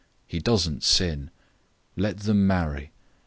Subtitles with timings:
[0.25, 1.29] He doesn't sin.
[1.95, 2.91] Let them marry.